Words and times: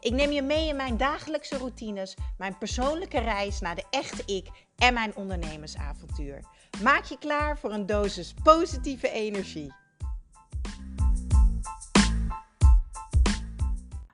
Ik 0.00 0.12
neem 0.12 0.30
je 0.30 0.42
mee 0.42 0.68
in 0.68 0.76
mijn 0.76 0.96
dagelijkse 0.96 1.58
routines, 1.58 2.16
mijn 2.38 2.58
persoonlijke 2.58 3.18
reis 3.18 3.60
naar 3.60 3.74
de 3.74 3.84
echte 3.90 4.22
ik 4.26 4.48
en 4.76 4.94
mijn 4.94 5.16
ondernemersavontuur. 5.16 6.44
Maak 6.82 7.04
je 7.04 7.18
klaar 7.18 7.58
voor 7.58 7.72
een 7.72 7.86
dosis 7.86 8.34
positieve 8.42 9.10
energie. 9.10 9.72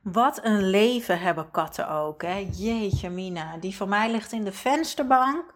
Wat 0.02 0.44
een 0.44 0.70
leven 0.70 1.20
hebben 1.20 1.50
katten 1.50 1.88
ook, 1.88 2.22
hè? 2.22 2.48
Jeetje 2.52 3.10
mina, 3.10 3.56
die 3.56 3.76
van 3.76 3.88
mij 3.88 4.10
ligt 4.10 4.32
in 4.32 4.44
de 4.44 4.52
vensterbank. 4.52 5.54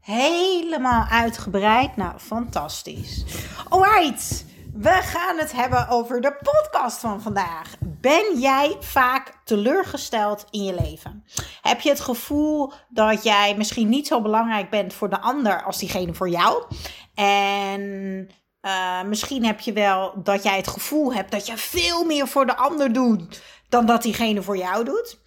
Helemaal 0.00 1.04
uitgebreid. 1.04 1.96
Nou, 1.96 2.18
fantastisch. 2.18 3.24
Alright, 3.68 4.44
we 4.72 4.88
gaan 5.02 5.38
het 5.38 5.52
hebben 5.52 5.88
over 5.88 6.20
de 6.20 6.36
podcast 6.42 6.98
van 6.98 7.22
vandaag. 7.22 7.74
Ben 7.80 8.40
jij 8.40 8.76
vaak 8.80 9.32
teleurgesteld 9.44 10.44
in 10.50 10.64
je 10.64 10.74
leven? 10.74 11.24
Heb 11.62 11.80
je 11.80 11.88
het 11.88 12.00
gevoel 12.00 12.72
dat 12.88 13.22
jij 13.22 13.56
misschien 13.56 13.88
niet 13.88 14.06
zo 14.06 14.22
belangrijk 14.22 14.70
bent 14.70 14.92
voor 14.92 15.10
de 15.10 15.20
ander 15.20 15.62
als 15.62 15.78
diegene 15.78 16.14
voor 16.14 16.28
jou? 16.28 16.64
En 17.14 17.80
uh, 18.62 19.02
misschien 19.02 19.44
heb 19.44 19.60
je 19.60 19.72
wel 19.72 20.22
dat 20.22 20.42
jij 20.42 20.56
het 20.56 20.68
gevoel 20.68 21.14
hebt 21.14 21.30
dat 21.30 21.46
je 21.46 21.56
veel 21.56 22.04
meer 22.04 22.28
voor 22.28 22.46
de 22.46 22.56
ander 22.56 22.92
doet 22.92 23.42
dan 23.68 23.86
dat 23.86 24.02
diegene 24.02 24.42
voor 24.42 24.56
jou 24.56 24.84
doet. 24.84 25.20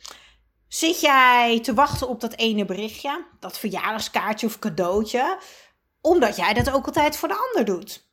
Zit 0.68 1.02
jij 1.02 1.60
te 1.62 1.74
wachten 1.74 2.08
op 2.08 2.22
dat 2.22 2.36
ene 2.36 2.66
berichtje, 2.66 3.26
dat 3.40 3.60
verjaardagskaartje 3.60 4.48
of 4.48 4.60
cadeautje, 4.60 5.38
omdat 6.02 6.36
jij 6.36 6.54
dat 6.54 6.72
ook 6.72 6.86
altijd 6.86 7.18
voor 7.18 7.28
de 7.28 7.48
ander 7.48 7.66
doet? 7.66 8.05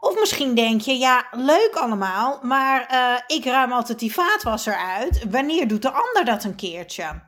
Of 0.00 0.18
misschien 0.18 0.54
denk 0.54 0.80
je, 0.80 0.98
ja, 0.98 1.26
leuk 1.30 1.74
allemaal, 1.74 2.38
maar 2.42 2.92
uh, 2.92 3.36
ik 3.36 3.44
ruim 3.44 3.72
altijd 3.72 3.98
die 3.98 4.14
vaatwasser 4.14 4.76
uit. 4.76 5.24
Wanneer 5.30 5.68
doet 5.68 5.82
de 5.82 5.90
ander 5.90 6.24
dat 6.24 6.44
een 6.44 6.54
keertje? 6.54 7.22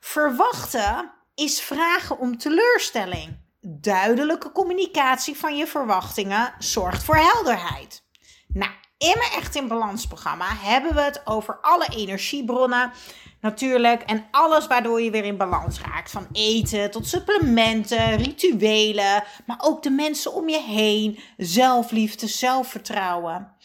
Verwachten 0.00 1.12
is 1.34 1.60
vragen 1.60 2.18
om 2.18 2.38
teleurstelling. 2.38 3.38
Duidelijke 3.60 4.52
communicatie 4.52 5.36
van 5.36 5.56
je 5.56 5.66
verwachtingen 5.66 6.54
zorgt 6.58 7.04
voor 7.04 7.16
helderheid. 7.16 8.02
Nou, 8.48 8.72
in 8.98 9.14
mijn 9.18 9.32
Echt 9.32 9.54
in 9.54 9.68
Balans 9.68 10.06
programma 10.06 10.46
hebben 10.56 10.94
we 10.94 11.00
het 11.00 11.26
over 11.26 11.58
alle 11.60 11.86
energiebronnen 11.88 12.92
natuurlijk. 13.40 14.02
En 14.02 14.26
alles 14.30 14.66
waardoor 14.66 15.00
je 15.00 15.10
weer 15.10 15.24
in 15.24 15.36
balans 15.36 15.80
raakt. 15.80 16.10
Van 16.10 16.26
eten 16.32 16.90
tot 16.90 17.06
supplementen, 17.06 18.16
rituelen. 18.16 19.24
Maar 19.46 19.60
ook 19.62 19.82
de 19.82 19.90
mensen 19.90 20.32
om 20.32 20.48
je 20.48 20.60
heen. 20.60 21.18
Zelfliefde, 21.36 22.26
zelfvertrouwen. 22.26 23.56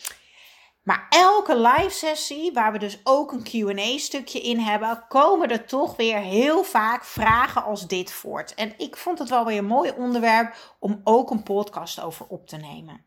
Maar 0.84 1.08
elke 1.10 1.58
live 1.58 1.90
sessie, 1.90 2.54
waar 2.54 2.72
we 2.72 2.80
dus 2.80 3.00
ook 3.04 3.32
een 3.32 3.44
QA 3.44 3.98
stukje 3.98 4.42
in 4.42 4.60
hebben, 4.60 5.04
komen 5.08 5.50
er 5.50 5.66
toch 5.66 5.96
weer 5.96 6.18
heel 6.18 6.64
vaak 6.64 7.06
vragen 7.06 7.64
als 7.64 7.88
dit 7.88 8.12
voort. 8.12 8.54
En 8.54 8.74
ik 8.78 8.98
vond 8.98 9.20
het 9.20 9.30
wel 9.30 9.46
weer 9.46 9.58
een 9.58 9.66
mooi 9.66 9.92
onderwerp 9.98 10.76
om 10.80 11.02
ook 11.04 11.32
een 11.32 11.44
podcast 11.44 12.02
over 12.02 12.26
op 12.30 12.48
te 12.48 12.58
nemen. 12.58 13.06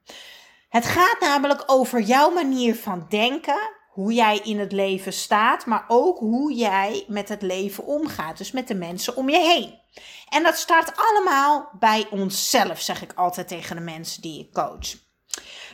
Het 0.68 0.84
gaat 0.84 1.20
namelijk 1.20 1.62
over 1.66 2.00
jouw 2.00 2.30
manier 2.30 2.74
van 2.74 3.06
denken, 3.08 3.70
hoe 3.96 4.12
jij 4.12 4.38
in 4.38 4.58
het 4.58 4.72
leven 4.72 5.12
staat, 5.12 5.66
maar 5.66 5.84
ook 5.88 6.18
hoe 6.18 6.52
jij 6.54 7.04
met 7.08 7.28
het 7.28 7.42
leven 7.42 7.84
omgaat. 7.84 8.38
Dus 8.38 8.50
met 8.50 8.68
de 8.68 8.74
mensen 8.74 9.16
om 9.16 9.28
je 9.28 9.38
heen. 9.38 9.80
En 10.28 10.42
dat 10.42 10.56
start 10.56 10.92
allemaal 10.96 11.68
bij 11.78 12.06
onszelf, 12.10 12.80
zeg 12.80 13.02
ik 13.02 13.12
altijd 13.12 13.48
tegen 13.48 13.76
de 13.76 13.82
mensen 13.82 14.22
die 14.22 14.40
ik 14.40 14.52
coach. 14.52 14.94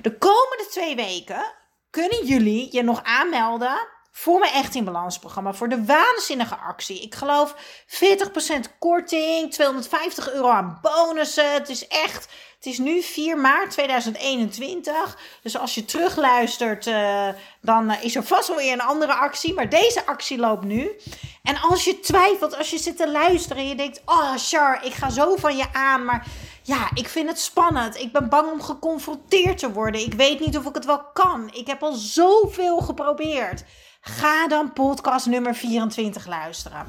De 0.02 0.18
komende 0.18 0.66
twee 0.70 0.96
weken 0.96 1.54
kunnen 1.90 2.26
jullie 2.26 2.68
je 2.70 2.82
nog 2.82 3.02
aanmelden 3.02 3.88
voor 4.12 4.38
mijn 4.38 4.52
Echt 4.52 4.74
in 4.74 4.84
Balans 4.84 5.18
programma. 5.18 5.52
Voor 5.52 5.68
de 5.68 5.84
waanzinnige 5.84 6.56
actie. 6.56 7.02
Ik 7.02 7.14
geloof 7.14 7.54
40% 7.86 8.78
korting, 8.78 9.52
250 9.52 10.32
euro 10.32 10.48
aan 10.48 10.78
bonussen. 10.82 11.52
Het 11.52 11.68
is 11.68 11.86
echt 11.88 12.28
het 12.62 12.72
is 12.72 12.78
nu 12.78 13.02
4 13.02 13.38
maart 13.38 13.70
2021. 13.70 15.18
Dus 15.42 15.58
als 15.58 15.74
je 15.74 15.84
terugluistert, 15.84 16.86
uh, 16.86 17.28
dan 17.60 17.90
eh, 17.90 18.04
is 18.04 18.16
er 18.16 18.24
vast 18.24 18.48
wel 18.48 18.56
weer 18.56 18.72
een 18.72 18.80
andere 18.80 19.14
actie. 19.14 19.54
Maar 19.54 19.68
deze 19.68 20.06
actie 20.06 20.38
loopt 20.38 20.64
nu. 20.64 20.90
En 21.42 21.60
als 21.60 21.84
je 21.84 22.00
twijfelt, 22.00 22.56
als 22.56 22.70
je 22.70 22.78
zit 22.78 22.96
te 22.96 23.10
luisteren 23.10 23.62
en 23.62 23.68
je 23.68 23.74
denkt: 23.74 24.02
Oh, 24.04 24.32
Char, 24.36 24.84
ik 24.84 24.92
ga 24.92 25.10
zo 25.10 25.36
van 25.36 25.56
je 25.56 25.72
aan. 25.72 26.04
Maar 26.04 26.26
ja, 26.62 26.90
ik 26.94 27.08
vind 27.08 27.28
het 27.28 27.40
spannend. 27.40 27.98
Ik 27.98 28.12
ben 28.12 28.28
bang 28.28 28.50
om 28.50 28.62
geconfronteerd 28.62 29.58
te 29.58 29.72
worden. 29.72 30.00
Ik 30.00 30.14
weet 30.14 30.40
niet 30.40 30.56
of 30.56 30.66
ik 30.66 30.74
het 30.74 30.84
wel 30.84 31.04
kan. 31.12 31.50
Ik 31.52 31.66
heb 31.66 31.82
al 31.82 31.92
zoveel 31.92 32.78
geprobeerd. 32.78 33.64
Ga 34.04 34.48
dan 34.48 34.72
podcast 34.72 35.26
nummer 35.26 35.54
24 35.54 36.26
luisteren. 36.26 36.86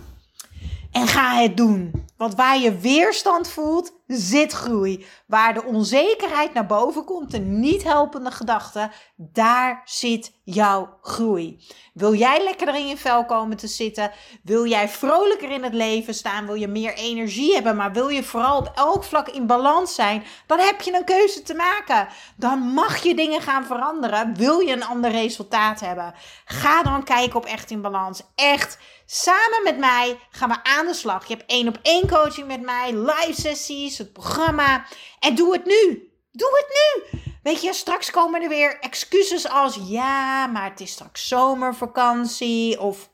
En 0.91 1.07
ga 1.07 1.35
het 1.35 1.57
doen. 1.57 2.05
Want 2.17 2.35
waar 2.35 2.57
je 2.57 2.77
weerstand 2.77 3.47
voelt, 3.47 3.93
zit 4.17 4.51
groei. 4.53 5.05
Waar 5.27 5.53
de 5.53 5.63
onzekerheid 5.63 6.53
naar 6.53 6.65
boven 6.65 7.05
komt, 7.05 7.31
de 7.31 7.39
niet 7.39 7.83
helpende 7.83 8.31
gedachten, 8.31 8.91
daar 9.15 9.81
zit 9.85 10.33
jouw 10.43 10.97
groei. 11.01 11.67
Wil 11.93 12.13
jij 12.13 12.43
lekkerder 12.43 12.75
in 12.75 12.87
je 12.87 12.97
vel 12.97 13.25
komen 13.25 13.57
te 13.57 13.67
zitten? 13.67 14.11
Wil 14.43 14.65
jij 14.65 14.89
vrolijker 14.89 15.51
in 15.51 15.63
het 15.63 15.73
leven 15.73 16.13
staan? 16.13 16.45
Wil 16.45 16.55
je 16.55 16.67
meer 16.67 16.93
energie 16.93 17.53
hebben? 17.53 17.75
Maar 17.75 17.91
wil 17.91 18.07
je 18.07 18.23
vooral 18.23 18.57
op 18.57 18.71
elk 18.75 19.03
vlak 19.03 19.27
in 19.27 19.47
balans 19.47 19.95
zijn? 19.95 20.23
Dan 20.47 20.59
heb 20.59 20.81
je 20.81 20.93
een 20.93 21.05
keuze 21.05 21.41
te 21.41 21.53
maken. 21.53 22.07
Dan 22.37 22.59
mag 22.59 23.03
je 23.03 23.15
dingen 23.15 23.41
gaan 23.41 23.65
veranderen. 23.65 24.35
Wil 24.35 24.59
je 24.59 24.73
een 24.73 24.85
ander 24.85 25.11
resultaat 25.11 25.79
hebben? 25.79 26.13
Ga 26.45 26.83
dan 26.83 27.03
kijken 27.03 27.35
op 27.35 27.45
Echt 27.45 27.71
in 27.71 27.81
Balans. 27.81 28.21
Echt, 28.35 28.77
samen 29.13 29.63
met 29.63 29.77
mij 29.77 30.19
gaan 30.29 30.49
we 30.49 30.63
aan 30.63 30.85
de 30.85 30.93
slag. 30.93 31.27
Je 31.27 31.35
hebt 31.35 31.49
één 31.49 31.67
op 31.67 31.79
één 31.81 32.07
coaching 32.07 32.47
met 32.47 32.61
mij, 32.61 32.93
live 32.93 33.41
sessies, 33.41 33.97
het 33.97 34.13
programma. 34.13 34.85
En 35.19 35.35
doe 35.35 35.53
het 35.53 35.65
nu. 35.65 36.11
Doe 36.31 36.65
het 36.65 36.67
nu. 36.69 37.19
Weet 37.43 37.61
je, 37.61 37.73
straks 37.73 38.11
komen 38.11 38.41
er 38.41 38.49
weer 38.49 38.79
excuses 38.79 39.49
als 39.49 39.79
ja, 39.81 40.47
maar 40.47 40.69
het 40.69 40.79
is 40.79 40.91
straks 40.91 41.27
zomervakantie 41.27 42.79
of 42.79 43.11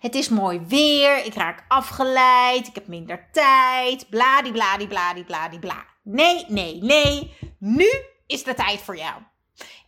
het 0.00 0.14
is 0.14 0.28
mooi 0.28 0.60
weer, 0.68 1.24
ik 1.24 1.34
raak 1.34 1.64
afgeleid, 1.68 2.66
ik 2.66 2.74
heb 2.74 2.86
minder 2.86 3.28
tijd, 3.32 4.10
bladibladibladibladibla. 4.10 5.58
bla. 5.58 5.86
Nee, 6.02 6.44
nee, 6.48 6.82
nee. 6.82 7.36
Nu 7.58 7.88
is 8.26 8.44
de 8.44 8.54
tijd 8.54 8.80
voor 8.80 8.96
jou. 8.96 9.14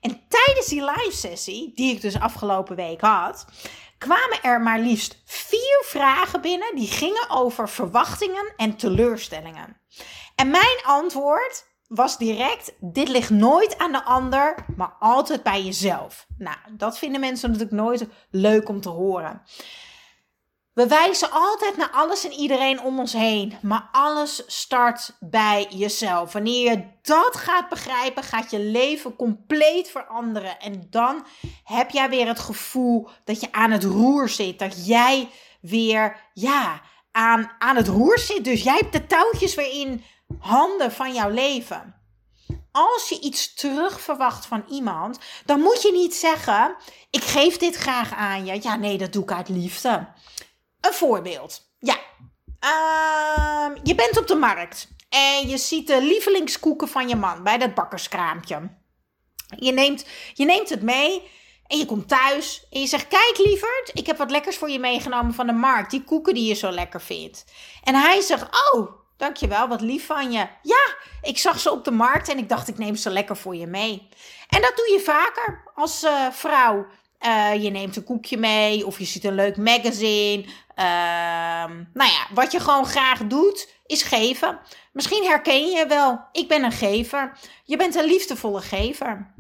En 0.01 0.21
tijdens 0.29 0.67
die 0.67 0.85
live 0.85 1.17
sessie, 1.17 1.73
die 1.75 1.95
ik 1.95 2.01
dus 2.01 2.19
afgelopen 2.19 2.77
week 2.77 3.01
had, 3.01 3.47
kwamen 3.99 4.43
er 4.43 4.61
maar 4.61 4.79
liefst 4.79 5.23
vier 5.25 5.83
vragen 5.85 6.41
binnen 6.41 6.75
die 6.75 6.89
gingen 6.89 7.31
over 7.31 7.69
verwachtingen 7.69 8.53
en 8.57 8.77
teleurstellingen. 8.77 9.81
En 10.35 10.51
mijn 10.51 10.79
antwoord 10.83 11.65
was 11.89 12.19
direct: 12.19 12.73
dit 12.81 13.09
ligt 13.09 13.31
nooit 13.31 13.79
aan 13.79 13.93
de 13.93 14.05
ander, 14.05 14.55
maar 14.77 14.97
altijd 14.99 15.43
bij 15.43 15.63
jezelf. 15.63 16.27
Nou, 16.39 16.57
dat 16.71 16.99
vinden 16.99 17.21
mensen 17.21 17.51
natuurlijk 17.51 17.77
nooit 17.77 18.07
leuk 18.31 18.69
om 18.69 18.81
te 18.81 18.89
horen. 18.89 19.43
We 20.75 20.87
wijzen 20.87 21.31
altijd 21.31 21.77
naar 21.77 21.91
alles 21.91 22.25
en 22.25 22.33
iedereen 22.33 22.81
om 22.81 22.99
ons 22.99 23.13
heen, 23.13 23.59
maar 23.63 23.89
alles 23.93 24.43
start 24.47 25.17
bij 25.21 25.67
jezelf. 25.71 26.33
Wanneer 26.33 26.71
je 26.71 26.85
dat 27.03 27.37
gaat 27.37 27.69
begrijpen, 27.69 28.23
gaat 28.23 28.51
je 28.51 28.59
leven 28.59 29.17
compleet 29.17 29.91
veranderen. 29.91 30.59
En 30.59 30.87
dan 30.91 31.27
heb 31.65 31.91
jij 31.91 32.09
weer 32.09 32.27
het 32.27 32.39
gevoel 32.39 33.09
dat 33.25 33.41
je 33.41 33.53
aan 33.53 33.71
het 33.71 33.85
roer 33.85 34.29
zit, 34.29 34.59
dat 34.59 34.87
jij 34.87 35.29
weer, 35.61 36.31
ja, 36.33 36.81
aan, 37.13 37.53
aan 37.59 37.77
het 37.77 37.89
roer 37.89 38.19
zit. 38.19 38.45
Dus 38.45 38.63
jij 38.63 38.77
hebt 38.81 38.93
de 38.93 39.07
touwtjes 39.07 39.55
weer 39.55 39.73
in 39.73 40.05
handen 40.39 40.93
van 40.93 41.15
jouw 41.15 41.31
leven. 41.31 41.95
Als 42.73 43.09
je 43.09 43.21
iets 43.21 43.55
terug 43.55 44.01
verwacht 44.01 44.47
van 44.47 44.65
iemand, 44.71 45.19
dan 45.45 45.61
moet 45.61 45.83
je 45.83 45.93
niet 45.93 46.15
zeggen: 46.15 46.77
Ik 47.11 47.25
geef 47.25 47.57
dit 47.57 47.75
graag 47.75 48.15
aan 48.15 48.45
je. 48.45 48.59
Ja, 48.63 48.77
nee, 48.77 48.99
dat 48.99 49.13
doe 49.13 49.23
ik 49.23 49.33
uit 49.33 49.49
liefde. 49.49 50.07
Een 50.85 50.93
voorbeeld. 50.93 51.73
Ja, 51.79 51.99
uh, 52.61 53.77
je 53.83 53.95
bent 53.95 54.19
op 54.19 54.27
de 54.27 54.35
markt 54.35 54.89
en 55.09 55.49
je 55.49 55.59
ziet 55.59 55.87
de 55.87 56.03
lievelingskoeken 56.03 56.89
van 56.89 57.09
je 57.09 57.17
man 57.17 57.43
bij 57.43 57.59
dat 57.59 57.75
bakkerskraampje. 57.75 58.71
Je 59.59 59.73
neemt, 59.73 60.07
je 60.33 60.45
neemt 60.45 60.69
het 60.69 60.83
mee 60.83 61.31
en 61.67 61.79
je 61.79 61.87
komt 61.87 62.09
thuis 62.09 62.67
en 62.71 62.81
je 62.81 62.87
zegt: 62.87 63.09
Kijk, 63.09 63.39
lieverd, 63.39 63.91
ik 63.93 64.07
heb 64.07 64.17
wat 64.17 64.31
lekkers 64.31 64.57
voor 64.57 64.71
je 64.71 64.79
meegenomen 64.79 65.35
van 65.35 65.47
de 65.47 65.53
markt. 65.53 65.91
Die 65.91 66.05
koeken 66.05 66.35
die 66.35 66.49
je 66.49 66.55
zo 66.55 66.71
lekker 66.71 67.01
vindt. 67.01 67.45
En 67.83 67.95
hij 67.95 68.21
zegt: 68.21 68.73
Oh, 68.73 68.91
dankjewel, 69.17 69.69
wat 69.69 69.81
lief 69.81 70.07
van 70.07 70.33
je. 70.33 70.49
Ja, 70.63 70.97
ik 71.23 71.39
zag 71.39 71.61
ze 71.61 71.71
op 71.71 71.85
de 71.85 71.91
markt 71.91 72.29
en 72.29 72.39
ik 72.39 72.49
dacht, 72.49 72.69
ik 72.69 72.79
neem 72.79 72.97
ze 72.97 73.11
lekker 73.11 73.37
voor 73.37 73.57
je 73.57 73.67
mee. 73.67 74.09
En 74.49 74.63
dat 74.63 74.77
doe 74.77 74.93
je 74.93 75.01
vaker 75.01 75.73
als 75.75 76.05
uh, 76.05 76.31
vrouw. 76.31 76.87
Uh, 77.27 77.63
je 77.63 77.71
neemt 77.71 77.97
een 77.97 78.05
koekje 78.05 78.37
mee 78.37 78.87
of 78.87 78.99
je 78.99 79.05
ziet 79.05 79.25
een 79.25 79.35
leuk 79.35 79.57
magazine. 79.57 80.43
Uh, 80.43 80.85
nou 81.93 82.11
ja, 82.11 82.27
wat 82.35 82.53
je 82.53 82.61
gewoon 82.61 82.87
graag 82.87 83.27
doet, 83.27 83.69
is 83.87 84.03
geven. 84.03 84.59
Misschien 84.93 85.25
herken 85.25 85.67
je 85.67 85.87
wel, 85.87 86.21
ik 86.33 86.49
ben 86.49 86.65
een 86.65 86.73
gever. 86.73 87.39
Je 87.65 87.77
bent 87.77 87.95
een 87.95 88.05
liefdevolle 88.05 88.61
gever. 88.61 89.35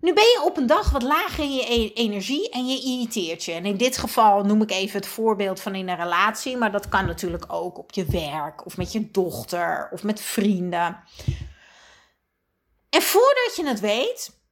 Nu 0.00 0.12
ben 0.12 0.24
je 0.24 0.42
op 0.44 0.56
een 0.56 0.66
dag 0.66 0.90
wat 0.90 1.02
lager 1.02 1.44
in 1.44 1.54
je 1.54 1.72
e- 1.72 1.92
energie 1.94 2.50
en 2.50 2.66
je 2.66 2.80
irriteert 2.80 3.44
je. 3.44 3.52
En 3.52 3.64
in 3.64 3.76
dit 3.76 3.98
geval 3.98 4.44
noem 4.44 4.62
ik 4.62 4.70
even 4.70 5.00
het 5.00 5.08
voorbeeld 5.08 5.60
van 5.60 5.74
in 5.74 5.88
een 5.88 5.96
relatie, 5.96 6.56
maar 6.56 6.72
dat 6.72 6.88
kan 6.88 7.06
natuurlijk 7.06 7.52
ook 7.52 7.78
op 7.78 7.92
je 7.92 8.04
werk 8.04 8.66
of 8.66 8.76
met 8.76 8.92
je 8.92 9.10
dochter 9.10 9.88
of 9.92 10.02
met 10.02 10.20
vrienden. 10.20 10.98
En 12.90 13.02
voordat 13.02 13.52
je 13.56 13.66
het 13.66 13.80
weet, 13.80 14.43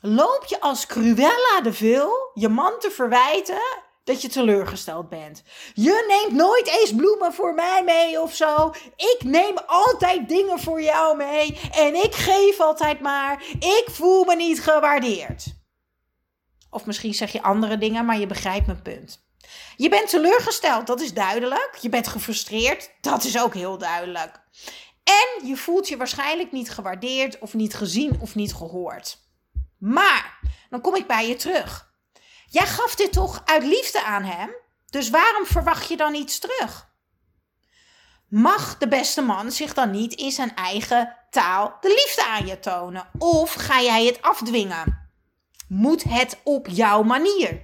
loop 0.00 0.44
je 0.46 0.60
als 0.60 0.86
Cruella 0.86 1.60
de 1.62 1.72
Vil 1.72 2.30
je 2.34 2.48
man 2.48 2.72
te 2.78 2.90
verwijten 2.90 3.60
dat 4.04 4.22
je 4.22 4.28
teleurgesteld 4.28 5.08
bent. 5.08 5.42
Je 5.74 6.04
neemt 6.08 6.36
nooit 6.36 6.68
eens 6.68 6.94
bloemen 6.94 7.32
voor 7.32 7.54
mij 7.54 7.82
mee 7.84 8.20
of 8.20 8.34
zo. 8.34 8.72
Ik 8.96 9.18
neem 9.24 9.56
altijd 9.66 10.28
dingen 10.28 10.60
voor 10.60 10.82
jou 10.82 11.16
mee 11.16 11.60
en 11.72 11.94
ik 11.94 12.14
geef 12.14 12.60
altijd 12.60 13.00
maar. 13.00 13.44
Ik 13.58 13.84
voel 13.90 14.24
me 14.24 14.36
niet 14.36 14.62
gewaardeerd. 14.62 15.46
Of 16.70 16.86
misschien 16.86 17.14
zeg 17.14 17.32
je 17.32 17.42
andere 17.42 17.78
dingen, 17.78 18.04
maar 18.04 18.18
je 18.18 18.26
begrijpt 18.26 18.66
mijn 18.66 18.82
punt. 18.82 19.28
Je 19.76 19.88
bent 19.88 20.08
teleurgesteld, 20.08 20.86
dat 20.86 21.00
is 21.00 21.14
duidelijk. 21.14 21.78
Je 21.80 21.88
bent 21.88 22.08
gefrustreerd, 22.08 22.90
dat 23.00 23.24
is 23.24 23.42
ook 23.42 23.54
heel 23.54 23.78
duidelijk. 23.78 24.40
En 25.04 25.46
je 25.46 25.56
voelt 25.56 25.88
je 25.88 25.96
waarschijnlijk 25.96 26.52
niet 26.52 26.70
gewaardeerd 26.70 27.38
of 27.38 27.54
niet 27.54 27.74
gezien 27.74 28.18
of 28.20 28.34
niet 28.34 28.54
gehoord. 28.54 29.18
Maar 29.80 30.38
dan 30.70 30.80
kom 30.80 30.94
ik 30.94 31.06
bij 31.06 31.28
je 31.28 31.36
terug. 31.36 31.92
Jij 32.46 32.66
gaf 32.66 32.94
dit 32.94 33.12
toch 33.12 33.42
uit 33.44 33.62
liefde 33.62 34.02
aan 34.02 34.24
hem? 34.24 34.50
Dus 34.86 35.10
waarom 35.10 35.46
verwacht 35.46 35.88
je 35.88 35.96
dan 35.96 36.14
iets 36.14 36.38
terug? 36.38 36.88
Mag 38.28 38.78
de 38.78 38.88
beste 38.88 39.20
man 39.20 39.52
zich 39.52 39.74
dan 39.74 39.90
niet 39.90 40.14
in 40.14 40.30
zijn 40.30 40.54
eigen 40.54 41.16
taal 41.30 41.76
de 41.80 41.88
liefde 41.88 42.24
aan 42.24 42.46
je 42.46 42.58
tonen? 42.58 43.08
Of 43.18 43.52
ga 43.54 43.80
jij 43.80 44.06
het 44.06 44.22
afdwingen? 44.22 45.10
Moet 45.68 46.02
het 46.02 46.40
op 46.44 46.66
jouw 46.68 47.02
manier? 47.02 47.62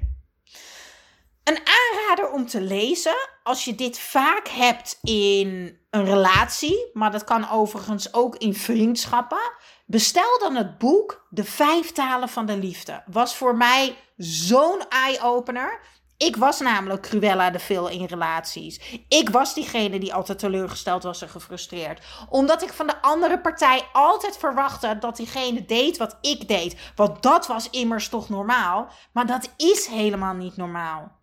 Een 1.45 1.59
aanrader 1.65 2.31
om 2.31 2.47
te 2.47 2.61
lezen, 2.61 3.29
als 3.43 3.65
je 3.65 3.75
dit 3.75 3.99
vaak 3.99 4.49
hebt 4.49 4.99
in 5.03 5.79
een 5.97 6.05
relatie, 6.05 6.91
maar 6.93 7.11
dat 7.11 7.25
kan 7.25 7.51
overigens 7.51 8.15
ook 8.15 8.37
in 8.37 8.55
vriendschappen. 8.55 9.51
Bestel 9.87 10.39
dan 10.39 10.55
het 10.55 10.79
boek 10.79 11.27
De 11.31 11.45
Vijf 11.45 11.93
Talen 11.93 12.29
van 12.29 12.47
de 12.47 12.57
Liefde. 12.57 13.03
Was 13.07 13.37
voor 13.37 13.57
mij 13.57 13.97
zo'n 14.17 14.83
eye-opener. 14.89 15.81
Ik 16.17 16.37
was 16.37 16.61
namelijk 16.61 17.03
Cruella 17.03 17.51
de 17.51 17.59
Vil 17.59 17.89
in 17.89 18.05
relaties. 18.05 19.05
Ik 19.09 19.29
was 19.29 19.55
diegene 19.55 19.99
die 19.99 20.15
altijd 20.15 20.39
teleurgesteld 20.39 21.03
was 21.03 21.23
en 21.23 21.29
gefrustreerd. 21.29 22.05
Omdat 22.29 22.63
ik 22.63 22.73
van 22.73 22.87
de 22.87 23.03
andere 23.03 23.41
partij 23.41 23.87
altijd 23.93 24.37
verwachtte 24.37 24.97
dat 25.01 25.17
diegene 25.17 25.65
deed 25.65 25.97
wat 25.97 26.19
ik 26.21 26.49
deed. 26.49 26.77
Want 26.95 27.23
dat 27.23 27.47
was 27.47 27.71
immers 27.71 28.09
toch 28.09 28.29
normaal. 28.29 28.89
Maar 29.13 29.27
dat 29.27 29.51
is 29.57 29.87
helemaal 29.87 30.35
niet 30.35 30.57
normaal. 30.57 31.16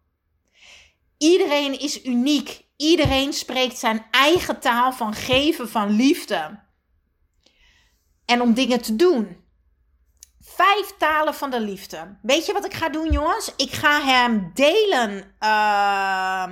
Iedereen 1.23 1.79
is 1.79 2.05
uniek. 2.05 2.65
Iedereen 2.77 3.33
spreekt 3.33 3.77
zijn 3.77 4.05
eigen 4.11 4.59
taal 4.59 4.93
van 4.93 5.13
geven, 5.13 5.69
van 5.69 5.89
liefde. 5.89 6.59
En 8.25 8.41
om 8.41 8.53
dingen 8.53 8.81
te 8.81 8.95
doen. 8.95 9.37
Vijf 10.39 10.93
talen 10.97 11.33
van 11.33 11.49
de 11.49 11.59
liefde. 11.59 12.17
Weet 12.21 12.45
je 12.45 12.53
wat 12.53 12.65
ik 12.65 12.73
ga 12.73 12.89
doen, 12.89 13.11
jongens? 13.11 13.53
Ik 13.55 13.71
ga 13.71 14.01
hem 14.01 14.51
delen. 14.53 15.35
Uh, 15.39 16.51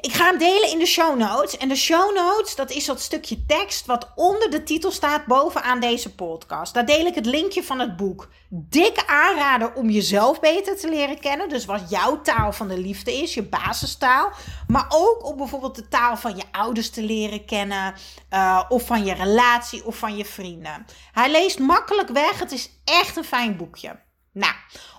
ik 0.00 0.12
ga 0.12 0.24
hem 0.24 0.38
delen 0.38 0.70
in 0.70 0.78
de 0.78 0.86
show 0.86 1.18
notes. 1.18 1.56
En 1.56 1.68
de 1.68 1.76
show 1.76 2.14
notes, 2.14 2.54
dat 2.54 2.70
is 2.70 2.84
dat 2.84 3.00
stukje 3.00 3.46
tekst 3.46 3.86
wat 3.86 4.12
onder 4.14 4.50
de 4.50 4.62
titel 4.62 4.90
staat 4.90 5.26
bovenaan 5.26 5.80
deze 5.80 6.14
podcast. 6.14 6.74
Daar 6.74 6.86
deel 6.86 7.06
ik 7.06 7.14
het 7.14 7.26
linkje 7.26 7.62
van 7.62 7.78
het 7.78 7.96
boek. 7.96 8.28
Dikke 8.48 9.06
aanrader 9.06 9.74
om 9.74 9.90
jezelf 9.90 10.40
beter 10.40 10.76
te 10.76 10.88
leren 10.88 11.20
kennen. 11.20 11.48
Dus 11.48 11.64
wat 11.64 11.90
jouw 11.90 12.20
taal 12.20 12.52
van 12.52 12.68
de 12.68 12.78
liefde 12.78 13.12
is, 13.12 13.34
je 13.34 13.42
basistaal. 13.42 14.30
Maar 14.66 14.86
ook 14.88 15.24
om 15.24 15.36
bijvoorbeeld 15.36 15.74
de 15.74 15.88
taal 15.88 16.16
van 16.16 16.36
je 16.36 16.44
ouders 16.52 16.90
te 16.90 17.02
leren 17.02 17.44
kennen. 17.44 17.94
Uh, 18.30 18.64
of 18.68 18.86
van 18.86 19.04
je 19.04 19.14
relatie 19.14 19.84
of 19.84 19.96
van 19.96 20.16
je 20.16 20.24
vrienden. 20.24 20.86
Hij 21.12 21.30
leest 21.30 21.58
makkelijk 21.58 22.08
weg. 22.08 22.38
Het 22.38 22.52
is 22.52 22.70
echt 22.84 23.16
een 23.16 23.24
fijn 23.24 23.56
boekje. 23.56 24.00
Nou, 24.32 24.54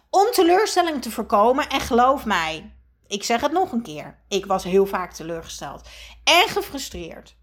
om 0.10 0.28
teleurstelling 0.31 1.01
te 1.01 1.12
voorkomen, 1.12 1.69
en 1.69 1.80
geloof 1.80 2.25
mij, 2.25 2.79
ik 3.10 3.24
zeg 3.24 3.42
het 3.42 3.52
nog 3.52 3.72
een 3.72 3.82
keer. 3.82 4.20
Ik 4.28 4.46
was 4.46 4.64
heel 4.64 4.86
vaak 4.86 5.14
teleurgesteld 5.14 5.88
en 6.24 6.48
gefrustreerd. 6.48 7.36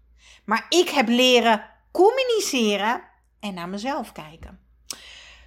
Maar 0.45 0.65
ik 0.69 0.89
heb 0.89 1.07
leren 1.07 1.65
communiceren 1.91 3.01
en 3.39 3.53
naar 3.53 3.69
mezelf 3.69 4.11
kijken. 4.11 4.59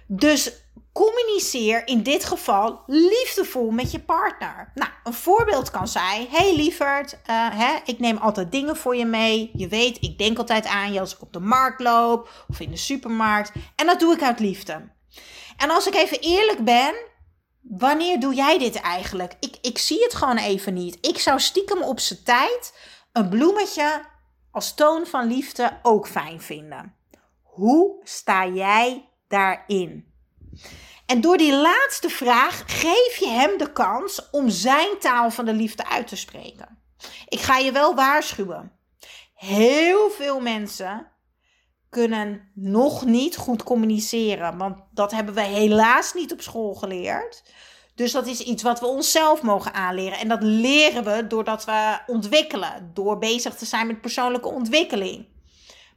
Dus 0.07 0.51
communiceer 0.93 1.87
in 1.87 2.03
dit 2.03 2.25
geval 2.25 2.83
liefdevol 2.87 3.71
met 3.71 3.91
je 3.91 3.99
partner. 3.99 4.71
Nou, 4.75 4.91
een 5.03 5.13
voorbeeld 5.13 5.71
kan 5.71 5.87
zijn: 5.87 6.27
Hey 6.29 6.55
lieverd, 6.55 7.13
uh, 7.13 7.19
hè, 7.51 7.77
ik 7.85 7.99
neem 7.99 8.17
altijd 8.17 8.51
dingen 8.51 8.77
voor 8.77 8.95
je 8.95 9.05
mee. 9.05 9.51
Je 9.53 9.67
weet, 9.67 9.97
ik 10.01 10.17
denk 10.17 10.37
altijd 10.37 10.65
aan 10.65 10.93
je 10.93 10.99
als 10.99 11.15
ik 11.15 11.21
op 11.21 11.33
de 11.33 11.39
markt 11.39 11.79
loop 11.79 12.45
of 12.47 12.59
in 12.59 12.69
de 12.69 12.77
supermarkt. 12.77 13.51
En 13.75 13.85
dat 13.85 13.99
doe 13.99 14.13
ik 14.13 14.21
uit 14.21 14.39
liefde. 14.39 14.89
En 15.57 15.69
als 15.69 15.87
ik 15.87 15.95
even 15.95 16.19
eerlijk 16.19 16.63
ben, 16.63 16.95
wanneer 17.77 18.19
doe 18.19 18.33
jij 18.33 18.57
dit 18.57 18.75
eigenlijk? 18.75 19.35
Ik, 19.39 19.57
ik 19.61 19.77
zie 19.77 20.03
het 20.03 20.13
gewoon 20.13 20.37
even 20.37 20.73
niet. 20.73 20.97
Ik 21.01 21.19
zou 21.19 21.39
stiekem 21.39 21.81
op 21.81 21.99
zijn 21.99 22.23
tijd 22.23 22.73
een 23.11 23.29
bloemetje 23.29 24.01
als 24.51 24.73
toon 24.73 25.05
van 25.05 25.27
liefde 25.27 25.79
ook 25.81 26.07
fijn 26.07 26.41
vinden. 26.41 26.95
Hoe 27.41 28.01
sta 28.03 28.47
jij 28.47 29.09
daarin? 29.27 30.13
En 31.05 31.21
door 31.21 31.37
die 31.37 31.53
laatste 31.53 32.09
vraag 32.09 32.63
geef 32.65 33.15
je 33.15 33.27
hem 33.27 33.57
de 33.57 33.71
kans 33.71 34.29
om 34.29 34.49
zijn 34.49 34.99
taal 34.99 35.31
van 35.31 35.45
de 35.45 35.53
liefde 35.53 35.87
uit 35.87 36.07
te 36.07 36.15
spreken. 36.15 36.81
Ik 37.27 37.39
ga 37.39 37.57
je 37.57 37.71
wel 37.71 37.95
waarschuwen. 37.95 38.71
Heel 39.33 40.09
veel 40.09 40.39
mensen 40.39 41.11
kunnen 41.91 42.51
nog 42.53 43.05
niet 43.05 43.37
goed 43.37 43.63
communiceren. 43.63 44.57
Want 44.57 44.77
dat 44.93 45.11
hebben 45.11 45.33
we 45.33 45.41
helaas 45.41 46.13
niet 46.13 46.31
op 46.31 46.41
school 46.41 46.73
geleerd. 46.73 47.43
Dus 47.95 48.11
dat 48.11 48.27
is 48.27 48.39
iets 48.39 48.63
wat 48.63 48.79
we 48.79 48.85
onszelf 48.85 49.41
mogen 49.41 49.73
aanleren. 49.73 50.17
En 50.17 50.27
dat 50.27 50.43
leren 50.43 51.03
we 51.03 51.27
doordat 51.27 51.65
we 51.65 51.99
ontwikkelen. 52.07 52.91
Door 52.93 53.17
bezig 53.17 53.55
te 53.55 53.65
zijn 53.65 53.87
met 53.87 54.01
persoonlijke 54.01 54.47
ontwikkeling. 54.47 55.25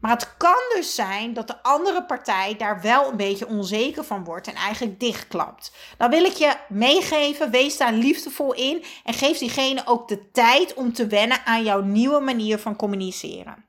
Maar 0.00 0.12
het 0.12 0.36
kan 0.36 0.62
dus 0.74 0.94
zijn 0.94 1.32
dat 1.32 1.46
de 1.46 1.62
andere 1.62 2.04
partij 2.04 2.56
daar 2.56 2.80
wel 2.80 3.10
een 3.10 3.16
beetje 3.16 3.48
onzeker 3.48 4.04
van 4.04 4.24
wordt 4.24 4.46
en 4.46 4.54
eigenlijk 4.54 5.00
dichtklapt. 5.00 5.72
Dan 5.98 6.10
wil 6.10 6.24
ik 6.24 6.32
je 6.32 6.56
meegeven, 6.68 7.50
wees 7.50 7.76
daar 7.76 7.92
liefdevol 7.92 8.54
in 8.54 8.84
en 9.04 9.14
geef 9.14 9.38
diegene 9.38 9.82
ook 9.86 10.08
de 10.08 10.30
tijd 10.30 10.74
om 10.74 10.92
te 10.92 11.06
wennen 11.06 11.44
aan 11.44 11.64
jouw 11.64 11.80
nieuwe 11.80 12.20
manier 12.20 12.58
van 12.58 12.76
communiceren. 12.76 13.64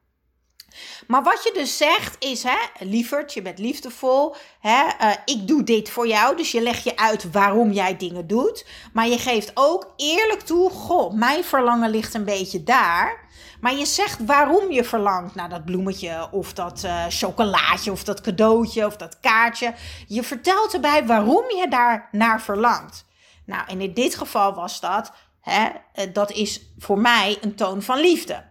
Maar 1.07 1.23
wat 1.23 1.43
je 1.43 1.51
dus 1.53 1.77
zegt 1.77 2.15
is, 2.19 2.43
hè, 2.43 2.57
lieverd, 2.79 3.33
je 3.33 3.41
bent 3.41 3.59
liefdevol. 3.59 4.35
Hè, 4.59 4.83
uh, 5.01 5.11
ik 5.25 5.47
doe 5.47 5.63
dit 5.63 5.89
voor 5.89 6.07
jou. 6.07 6.37
Dus 6.37 6.51
je 6.51 6.61
legt 6.61 6.83
je 6.83 6.97
uit 6.97 7.31
waarom 7.31 7.71
jij 7.71 7.97
dingen 7.97 8.27
doet. 8.27 8.65
Maar 8.93 9.07
je 9.07 9.17
geeft 9.17 9.51
ook 9.53 9.93
eerlijk 9.95 10.41
toe, 10.41 10.69
goh, 10.69 11.13
mijn 11.13 11.43
verlangen 11.43 11.89
ligt 11.89 12.13
een 12.13 12.25
beetje 12.25 12.63
daar. 12.63 13.23
Maar 13.59 13.75
je 13.75 13.85
zegt 13.85 14.25
waarom 14.25 14.71
je 14.71 14.83
verlangt 14.83 15.35
naar 15.35 15.49
dat 15.49 15.65
bloemetje 15.65 16.27
of 16.31 16.53
dat 16.53 16.83
uh, 16.85 17.05
chocolaatje 17.09 17.91
of 17.91 18.03
dat 18.03 18.21
cadeautje 18.21 18.85
of 18.85 18.97
dat 18.97 19.19
kaartje. 19.19 19.73
Je 20.07 20.23
vertelt 20.23 20.73
erbij 20.73 21.05
waarom 21.05 21.49
je 21.49 21.67
daar 21.69 22.09
naar 22.11 22.41
verlangt. 22.41 23.05
Nou, 23.45 23.67
en 23.67 23.81
in 23.81 23.93
dit 23.93 24.15
geval 24.15 24.53
was 24.53 24.79
dat, 24.79 25.11
hè, 25.41 25.67
eh, 25.93 26.13
dat 26.13 26.31
is 26.31 26.73
voor 26.77 26.99
mij 26.99 27.37
een 27.41 27.55
toon 27.55 27.81
van 27.81 27.99
liefde. 27.99 28.43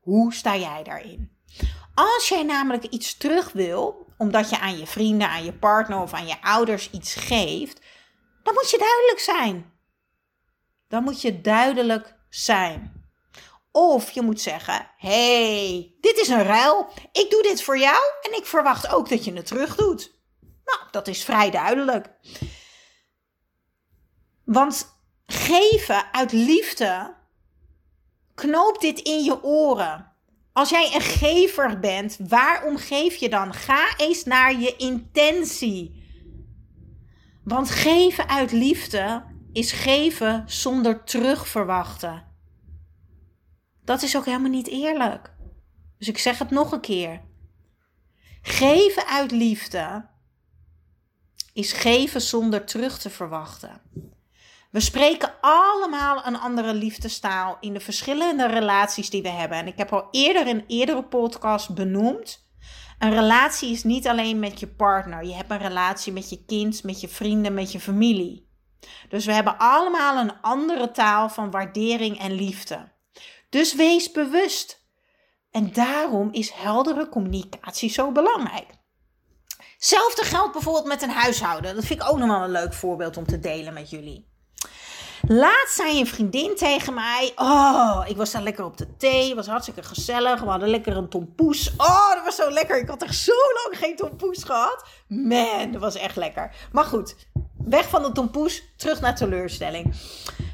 Hoe 0.00 0.34
sta 0.34 0.56
jij 0.56 0.82
daarin? 0.82 1.37
Als 1.98 2.28
jij 2.28 2.42
namelijk 2.42 2.84
iets 2.84 3.16
terug 3.16 3.52
wil, 3.52 4.06
omdat 4.18 4.50
je 4.50 4.58
aan 4.58 4.78
je 4.78 4.86
vrienden, 4.86 5.28
aan 5.28 5.44
je 5.44 5.52
partner 5.52 6.00
of 6.00 6.12
aan 6.12 6.26
je 6.26 6.42
ouders 6.42 6.90
iets 6.90 7.14
geeft, 7.14 7.80
dan 8.42 8.54
moet 8.54 8.70
je 8.70 8.78
duidelijk 8.78 9.18
zijn. 9.18 9.72
Dan 10.88 11.02
moet 11.02 11.20
je 11.20 11.40
duidelijk 11.40 12.14
zijn. 12.28 13.06
Of 13.72 14.10
je 14.10 14.22
moet 14.22 14.40
zeggen: 14.40 14.90
hey, 14.96 15.94
dit 16.00 16.18
is 16.18 16.28
een 16.28 16.42
ruil. 16.42 16.88
Ik 17.12 17.30
doe 17.30 17.42
dit 17.42 17.62
voor 17.62 17.78
jou 17.78 18.02
en 18.22 18.36
ik 18.36 18.46
verwacht 18.46 18.88
ook 18.88 19.08
dat 19.08 19.24
je 19.24 19.32
het 19.32 19.46
terug 19.46 19.76
doet. 19.76 20.20
Nou, 20.64 20.80
dat 20.90 21.08
is 21.08 21.24
vrij 21.24 21.50
duidelijk. 21.50 22.10
Want 24.44 25.00
geven 25.26 26.12
uit 26.12 26.32
liefde, 26.32 27.16
knoop 28.34 28.80
dit 28.80 29.00
in 29.00 29.24
je 29.24 29.42
oren. 29.42 30.07
Als 30.58 30.70
jij 30.70 30.94
een 30.94 31.00
gever 31.00 31.78
bent, 31.78 32.18
waarom 32.28 32.76
geef 32.76 33.14
je 33.14 33.28
dan? 33.28 33.54
Ga 33.54 33.96
eens 33.96 34.24
naar 34.24 34.60
je 34.60 34.76
intentie. 34.76 36.02
Want 37.44 37.70
geven 37.70 38.28
uit 38.28 38.52
liefde 38.52 39.24
is 39.52 39.72
geven 39.72 40.42
zonder 40.46 41.04
terugverwachten. 41.04 42.26
Dat 43.84 44.02
is 44.02 44.16
ook 44.16 44.24
helemaal 44.24 44.50
niet 44.50 44.68
eerlijk. 44.68 45.32
Dus 45.98 46.08
ik 46.08 46.18
zeg 46.18 46.38
het 46.38 46.50
nog 46.50 46.72
een 46.72 46.80
keer. 46.80 47.20
Geven 48.42 49.06
uit 49.06 49.30
liefde 49.30 50.08
is 51.52 51.72
geven 51.72 52.20
zonder 52.20 52.64
terug 52.64 52.98
te 52.98 53.10
verwachten. 53.10 53.80
We 54.70 54.80
spreken 54.80 55.34
allemaal 55.40 56.26
een 56.26 56.38
andere 56.38 56.74
liefdestaal 56.74 57.56
in 57.60 57.72
de 57.72 57.80
verschillende 57.80 58.46
relaties 58.46 59.10
die 59.10 59.22
we 59.22 59.28
hebben. 59.28 59.58
En 59.58 59.66
ik 59.66 59.78
heb 59.78 59.92
al 59.92 60.08
eerder 60.10 60.46
in 60.46 60.64
eerdere 60.66 61.04
podcast 61.04 61.74
benoemd. 61.74 62.46
Een 62.98 63.14
relatie 63.14 63.70
is 63.70 63.84
niet 63.84 64.08
alleen 64.08 64.38
met 64.38 64.60
je 64.60 64.68
partner. 64.68 65.24
Je 65.24 65.34
hebt 65.34 65.50
een 65.50 65.58
relatie 65.58 66.12
met 66.12 66.30
je 66.30 66.44
kind, 66.44 66.82
met 66.82 67.00
je 67.00 67.08
vrienden, 67.08 67.54
met 67.54 67.72
je 67.72 67.80
familie. 67.80 68.48
Dus 69.08 69.26
we 69.26 69.32
hebben 69.32 69.58
allemaal 69.58 70.16
een 70.16 70.40
andere 70.40 70.90
taal 70.90 71.28
van 71.28 71.50
waardering 71.50 72.18
en 72.18 72.32
liefde. 72.32 72.92
Dus 73.48 73.74
wees 73.74 74.10
bewust. 74.10 74.86
En 75.50 75.72
daarom 75.72 76.32
is 76.32 76.50
heldere 76.50 77.08
communicatie 77.08 77.90
zo 77.90 78.12
belangrijk. 78.12 78.66
Hetzelfde 79.74 80.24
geldt 80.24 80.52
bijvoorbeeld 80.52 80.86
met 80.86 81.02
een 81.02 81.10
huishouden. 81.10 81.74
Dat 81.74 81.84
vind 81.84 82.02
ik 82.02 82.08
ook 82.08 82.18
nog 82.18 82.28
wel 82.28 82.42
een 82.42 82.50
leuk 82.50 82.72
voorbeeld 82.72 83.16
om 83.16 83.26
te 83.26 83.38
delen 83.38 83.74
met 83.74 83.90
jullie. 83.90 84.27
Laatst 85.26 85.76
zei 85.76 86.00
een 86.00 86.06
vriendin 86.06 86.56
tegen 86.56 86.94
mij: 86.94 87.32
Oh, 87.36 88.04
ik 88.06 88.16
was 88.16 88.30
daar 88.30 88.42
lekker 88.42 88.64
op 88.64 88.76
de 88.76 88.96
thee. 88.96 89.34
was 89.34 89.46
hartstikke 89.46 89.82
gezellig. 89.82 90.40
We 90.40 90.48
hadden 90.48 90.68
lekker 90.68 90.96
een 90.96 91.08
tompoes. 91.08 91.72
Oh, 91.76 92.14
dat 92.14 92.24
was 92.24 92.36
zo 92.36 92.50
lekker. 92.50 92.78
Ik 92.78 92.88
had 92.88 93.02
echt 93.02 93.16
zo 93.16 93.32
lang 93.62 93.78
geen 93.78 93.96
tompoes 93.96 94.44
gehad. 94.44 94.84
Man, 95.08 95.72
dat 95.72 95.80
was 95.80 95.94
echt 95.94 96.16
lekker. 96.16 96.54
Maar 96.72 96.84
goed, 96.84 97.16
weg 97.64 97.88
van 97.88 98.02
de 98.02 98.12
tompoes, 98.12 98.62
terug 98.76 99.00
naar 99.00 99.16
teleurstelling. 99.16 99.94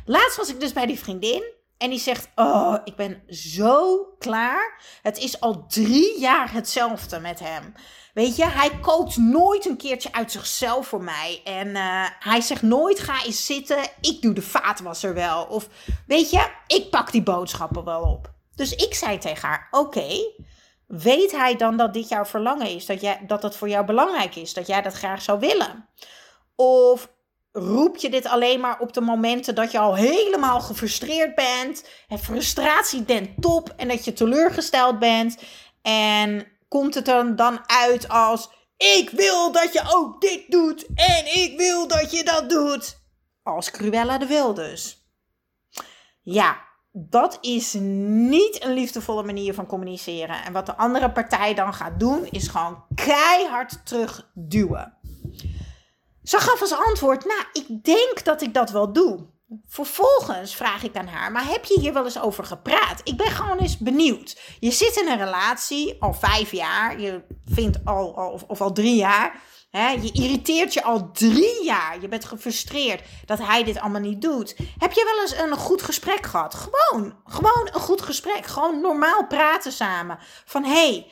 Laatst 0.06 0.36
was 0.36 0.48
ik 0.48 0.60
dus 0.60 0.72
bij 0.72 0.86
die 0.86 0.98
vriendin. 0.98 1.42
En 1.78 1.90
die 1.90 1.98
zegt: 1.98 2.28
Oh, 2.34 2.76
ik 2.84 2.96
ben 2.96 3.22
zo 3.28 4.04
klaar. 4.18 4.82
Het 5.02 5.18
is 5.18 5.40
al 5.40 5.66
drie 5.66 6.20
jaar 6.20 6.52
hetzelfde 6.52 7.20
met 7.20 7.40
hem. 7.40 7.74
Weet 8.14 8.36
je, 8.36 8.46
hij 8.46 8.70
kookt 8.80 9.16
nooit 9.16 9.66
een 9.66 9.76
keertje 9.76 10.12
uit 10.12 10.32
zichzelf 10.32 10.86
voor 10.86 11.02
mij. 11.02 11.40
En 11.44 11.68
uh, 11.68 12.06
hij 12.18 12.40
zegt 12.40 12.62
nooit: 12.62 13.00
ga 13.00 13.24
eens 13.24 13.46
zitten. 13.46 13.78
Ik 14.00 14.22
doe 14.22 14.32
de 14.32 14.42
vaatwasser 14.42 15.14
wel. 15.14 15.44
Of 15.44 15.68
weet 16.06 16.30
je, 16.30 16.50
ik 16.66 16.90
pak 16.90 17.12
die 17.12 17.22
boodschappen 17.22 17.84
wel 17.84 18.02
op. 18.02 18.32
Dus 18.54 18.74
ik 18.74 18.94
zei 18.94 19.18
tegen 19.18 19.48
haar: 19.48 19.68
Oké. 19.70 20.32
weet 20.86 21.32
hij 21.32 21.56
dan 21.56 21.76
dat 21.76 21.94
dit 21.94 22.08
jouw 22.08 22.24
verlangen 22.24 22.68
is? 22.68 22.86
Dat, 22.86 23.00
jij, 23.00 23.20
dat 23.26 23.42
het 23.42 23.56
voor 23.56 23.68
jou 23.68 23.84
belangrijk 23.84 24.36
is? 24.36 24.54
Dat 24.54 24.66
jij 24.66 24.82
dat 24.82 24.94
graag 24.94 25.22
zou 25.22 25.38
willen? 25.38 25.88
Of 26.56 27.08
roep 27.52 27.96
je 27.96 28.10
dit 28.10 28.26
alleen 28.26 28.60
maar 28.60 28.80
op 28.80 28.92
de 28.92 29.00
momenten 29.00 29.54
dat 29.54 29.70
je 29.70 29.78
al 29.78 29.94
helemaal 29.94 30.60
gefrustreerd 30.60 31.34
bent? 31.34 31.88
En 32.08 32.18
frustratie 32.18 33.04
ten 33.04 33.34
top 33.40 33.74
en 33.76 33.88
dat 33.88 34.04
je 34.04 34.12
teleurgesteld 34.12 34.98
bent. 34.98 35.38
En 35.82 36.46
komt 36.68 36.94
het 36.94 37.08
er 37.08 37.36
dan 37.36 37.60
uit 37.66 38.08
als: 38.08 38.50
Ik 38.76 39.10
wil 39.10 39.52
dat 39.52 39.72
je 39.72 39.82
ook 39.94 40.20
dit 40.20 40.50
doet 40.50 40.86
en 40.94 41.42
ik 41.42 41.54
wil 41.56 41.88
dat 41.88 42.10
je 42.10 42.24
dat 42.24 42.50
doet. 42.50 43.02
Als 43.42 43.70
Cruella 43.70 44.18
de 44.18 44.26
Wil 44.26 44.54
dus. 44.54 45.08
Ja, 46.22 46.62
dat 46.92 47.38
is 47.40 47.72
niet 47.72 48.64
een 48.64 48.72
liefdevolle 48.72 49.22
manier 49.22 49.54
van 49.54 49.66
communiceren. 49.66 50.44
En 50.44 50.52
wat 50.52 50.66
de 50.66 50.76
andere 50.76 51.12
partij 51.12 51.54
dan 51.54 51.74
gaat 51.74 52.00
doen, 52.00 52.26
is 52.26 52.48
gewoon 52.48 52.84
keihard 52.94 53.86
terugduwen. 53.86 54.98
Ze 56.22 56.38
gaf 56.38 56.60
als 56.60 56.72
antwoord: 56.72 57.24
Nou, 57.24 57.44
ik 57.52 57.84
denk 57.84 58.24
dat 58.24 58.42
ik 58.42 58.54
dat 58.54 58.70
wel 58.70 58.92
doe. 58.92 59.26
Vervolgens 59.66 60.56
vraag 60.56 60.82
ik 60.82 60.96
aan 60.96 61.06
haar, 61.06 61.32
maar 61.32 61.46
heb 61.46 61.64
je 61.64 61.80
hier 61.80 61.92
wel 61.92 62.04
eens 62.04 62.20
over 62.20 62.44
gepraat? 62.44 63.00
Ik 63.04 63.16
ben 63.16 63.30
gewoon 63.30 63.58
eens 63.58 63.78
benieuwd. 63.78 64.40
Je 64.60 64.70
zit 64.70 64.96
in 64.96 65.08
een 65.08 65.18
relatie 65.18 65.96
al 66.00 66.14
vijf 66.14 66.52
jaar, 66.52 67.00
je 67.00 67.22
vindt 67.44 67.78
al, 67.84 68.06
of, 68.46 68.60
al 68.60 68.72
drie 68.72 68.96
jaar. 68.96 69.40
Hè, 69.70 69.88
je 69.88 70.12
irriteert 70.12 70.74
je 70.74 70.82
al 70.82 71.10
drie 71.12 71.64
jaar. 71.64 72.00
Je 72.00 72.08
bent 72.08 72.24
gefrustreerd 72.24 73.02
dat 73.26 73.38
hij 73.38 73.64
dit 73.64 73.80
allemaal 73.80 74.00
niet 74.00 74.22
doet. 74.22 74.56
Heb 74.78 74.92
je 74.92 75.04
wel 75.04 75.20
eens 75.20 75.52
een 75.52 75.58
goed 75.58 75.82
gesprek 75.82 76.26
gehad? 76.26 76.54
Gewoon, 76.54 77.16
gewoon 77.24 77.68
een 77.72 77.80
goed 77.80 78.02
gesprek. 78.02 78.46
Gewoon 78.46 78.80
normaal 78.80 79.26
praten 79.26 79.72
samen. 79.72 80.18
Van 80.44 80.64
hé, 80.64 81.06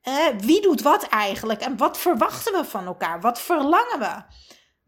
hey, 0.00 0.36
wie 0.40 0.62
doet 0.62 0.82
wat 0.82 1.02
eigenlijk? 1.02 1.60
En 1.60 1.76
wat 1.76 1.98
verwachten 1.98 2.52
we 2.52 2.64
van 2.64 2.86
elkaar? 2.86 3.20
Wat 3.20 3.40
verlangen 3.40 3.98
we? 3.98 4.22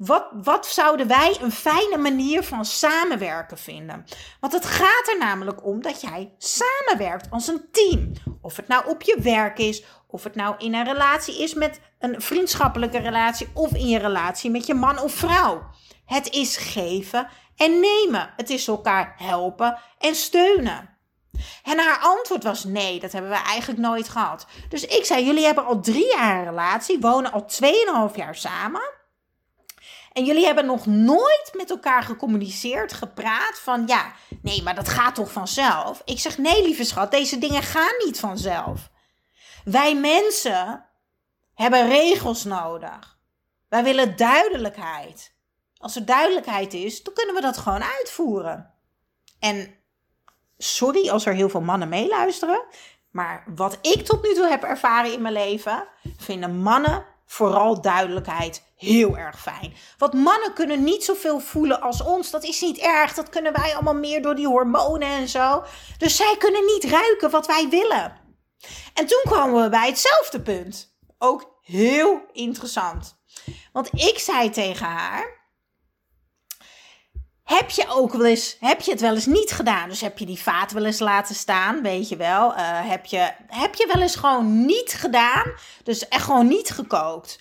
Wat, 0.05 0.29
wat 0.33 0.67
zouden 0.67 1.07
wij 1.07 1.37
een 1.41 1.53
fijne 1.53 1.97
manier 1.97 2.43
van 2.43 2.65
samenwerken 2.65 3.59
vinden? 3.59 4.05
Want 4.41 4.53
het 4.53 4.65
gaat 4.65 5.09
er 5.09 5.19
namelijk 5.19 5.67
om 5.67 5.83
dat 5.83 6.01
jij 6.01 6.35
samenwerkt 6.39 7.31
als 7.31 7.47
een 7.47 7.69
team. 7.73 8.13
Of 8.41 8.57
het 8.57 8.69
nou 8.69 8.89
op 8.89 9.03
je 9.03 9.17
werk 9.21 9.59
is, 9.59 9.85
of 10.07 10.25
het 10.25 10.35
nou 10.35 10.55
in 10.59 10.75
een 10.75 10.85
relatie 10.85 11.43
is 11.43 11.55
met 11.55 11.81
een 11.99 12.21
vriendschappelijke 12.21 12.99
relatie, 12.99 13.49
of 13.55 13.73
in 13.73 13.89
je 13.89 13.99
relatie 13.99 14.51
met 14.51 14.67
je 14.67 14.75
man 14.75 14.99
of 14.99 15.13
vrouw. 15.13 15.63
Het 16.07 16.31
is 16.31 16.57
geven 16.57 17.29
en 17.57 17.81
nemen. 17.81 18.33
Het 18.37 18.51
is 18.51 18.69
elkaar 18.69 19.15
helpen 19.17 19.79
en 19.99 20.15
steunen. 20.15 20.99
En 21.63 21.79
haar 21.79 21.99
antwoord 21.99 22.43
was 22.43 22.65
nee, 22.65 23.01
dat 23.01 23.13
hebben 23.13 23.31
we 23.31 23.37
eigenlijk 23.37 23.81
nooit 23.81 24.09
gehad. 24.09 24.47
Dus 24.69 24.85
ik 24.85 25.05
zei, 25.05 25.25
jullie 25.25 25.45
hebben 25.45 25.67
al 25.67 25.81
drie 25.81 26.09
jaar 26.17 26.39
een 26.39 26.45
relatie, 26.45 27.01
wonen 27.01 27.33
al 27.33 27.47
2,5 28.11 28.15
jaar 28.17 28.37
samen. 28.37 29.01
En 30.13 30.25
jullie 30.25 30.45
hebben 30.45 30.67
nog 30.67 30.87
nooit 30.87 31.51
met 31.57 31.71
elkaar 31.71 32.03
gecommuniceerd, 32.03 32.93
gepraat 32.93 33.59
van 33.59 33.87
ja, 33.87 34.13
nee, 34.43 34.63
maar 34.63 34.75
dat 34.75 34.89
gaat 34.89 35.15
toch 35.15 35.33
vanzelf? 35.33 36.03
Ik 36.05 36.21
zeg 36.21 36.39
nee, 36.39 36.63
lieve 36.63 36.85
schat, 36.85 37.11
deze 37.11 37.39
dingen 37.39 37.63
gaan 37.63 37.95
niet 38.05 38.21
vanzelf. 38.21 38.91
Wij 39.65 39.97
mensen 39.97 40.87
hebben 41.55 41.89
regels 41.89 42.45
nodig. 42.45 43.19
Wij 43.69 43.85
willen 43.85 44.17
duidelijkheid. 44.17 45.35
Als 45.77 45.97
er 45.97 46.05
duidelijkheid 46.05 46.75
is, 46.75 47.03
dan 47.03 47.15
kunnen 47.15 47.35
we 47.35 47.41
dat 47.41 47.57
gewoon 47.57 47.83
uitvoeren. 47.83 48.75
En 49.39 49.75
sorry 50.59 51.09
als 51.09 51.27
er 51.27 51.35
heel 51.35 51.49
veel 51.49 51.61
mannen 51.61 51.89
meeluisteren, 51.89 52.65
maar 53.11 53.45
wat 53.55 53.79
ik 53.81 54.05
tot 54.05 54.23
nu 54.23 54.35
toe 54.35 54.47
heb 54.47 54.63
ervaren 54.63 55.13
in 55.13 55.23
mijn 55.23 55.35
leven, 55.35 55.89
vinden 56.17 56.57
mannen 56.57 57.05
vooral 57.33 57.81
duidelijkheid 57.81 58.63
heel 58.77 59.17
erg 59.17 59.41
fijn. 59.41 59.75
Want 59.99 60.13
mannen 60.13 60.55
kunnen 60.55 60.85
niet 60.85 61.05
zoveel 61.05 61.41
voelen 61.41 61.81
als 61.81 62.03
ons. 62.03 62.31
Dat 62.31 62.45
is 62.45 62.61
niet 62.61 62.79
erg. 62.79 63.15
Dat 63.15 63.29
kunnen 63.29 63.53
wij 63.53 63.75
allemaal 63.75 63.95
meer 63.95 64.23
door 64.23 64.35
die 64.35 64.47
hormonen 64.47 65.09
en 65.09 65.29
zo. 65.29 65.65
Dus 65.99 66.17
zij 66.17 66.35
kunnen 66.39 66.65
niet 66.65 66.85
ruiken 66.85 67.31
wat 67.31 67.47
wij 67.47 67.69
willen. 67.69 68.21
En 68.95 69.07
toen 69.07 69.23
kwamen 69.23 69.63
we 69.63 69.69
bij 69.69 69.87
hetzelfde 69.87 70.41
punt. 70.41 70.97
Ook 71.19 71.59
heel 71.61 72.21
interessant. 72.33 73.17
Want 73.73 73.89
ik 73.93 74.19
zei 74.19 74.51
tegen 74.51 74.87
haar. 74.87 75.42
Heb 77.45 77.71
je 77.71 77.85
ook 77.89 78.13
wel 78.13 78.25
eens, 78.27 78.57
heb 78.61 78.81
je 78.81 78.91
het 78.91 79.01
wel 79.01 79.15
eens 79.15 79.27
niet 79.27 79.51
gedaan? 79.51 79.89
Dus 79.89 80.01
heb 80.01 80.19
je 80.19 80.27
die 80.27 80.43
vaat 80.43 80.73
wel 80.73 80.85
eens 80.85 80.99
laten 80.99 81.35
staan, 81.35 81.83
weet 81.83 82.09
je 82.09 82.17
wel? 82.17 82.53
Uh, 82.53 82.59
heb, 82.91 83.05
je, 83.05 83.31
heb 83.47 83.75
je 83.75 83.91
wel 83.93 84.03
eens 84.03 84.17
gewoon 84.17 84.67
niet 84.67 84.93
gedaan? 84.93 85.53
Dus 85.83 86.09
echt 86.09 86.25
gewoon 86.25 86.49
niet 86.49 86.71
gekookt. 86.71 87.39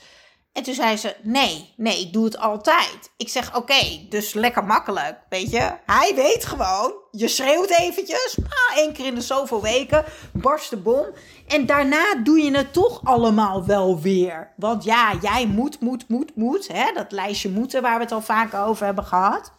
En 0.53 0.63
toen 0.63 0.73
zei 0.73 0.97
ze: 0.97 1.15
Nee, 1.21 1.73
nee, 1.77 1.99
ik 1.99 2.13
doe 2.13 2.25
het 2.25 2.37
altijd. 2.37 3.11
Ik 3.17 3.29
zeg: 3.29 3.55
Oké, 3.55 4.05
dus 4.09 4.33
lekker 4.33 4.63
makkelijk. 4.63 5.19
Weet 5.29 5.51
je, 5.51 5.71
hij 5.85 6.11
weet 6.15 6.45
gewoon. 6.45 6.93
Je 7.11 7.27
schreeuwt 7.27 7.69
eventjes, 7.69 8.37
ah, 8.43 8.77
één 8.77 8.93
keer 8.93 9.05
in 9.05 9.15
de 9.15 9.21
zoveel 9.21 9.61
weken, 9.61 10.05
barst 10.33 10.69
de 10.69 10.77
bom. 10.77 11.05
En 11.47 11.65
daarna 11.65 12.15
doe 12.23 12.39
je 12.39 12.57
het 12.57 12.73
toch 12.73 13.01
allemaal 13.03 13.65
wel 13.65 13.99
weer. 13.99 14.51
Want 14.55 14.83
ja, 14.83 15.13
jij 15.21 15.45
moet, 15.47 15.79
moet, 15.79 16.09
moet, 16.09 16.35
moet. 16.35 16.67
Hè? 16.67 16.91
Dat 16.93 17.11
lijstje 17.11 17.49
moeten 17.49 17.81
waar 17.81 17.97
we 17.97 18.03
het 18.03 18.11
al 18.11 18.21
vaak 18.21 18.53
over 18.53 18.85
hebben 18.85 19.05
gehad. 19.05 19.51